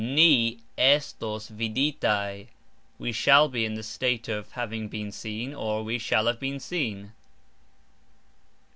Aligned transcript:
Ni 0.03 0.57
estos 0.79 1.51
viditaj............ 1.51 2.47
We 2.97 3.11
shall 3.11 3.49
be 3.49 3.65
(in 3.65 3.75
the 3.75 3.83
state 3.83 4.27
of) 4.27 4.53
having 4.53 4.87
been 4.87 5.11
seen, 5.11 5.53
or, 5.53 5.83
we 5.83 5.99
shall 5.99 6.25
have 6.25 6.39
been 6.39 6.59
seen. 6.59 7.11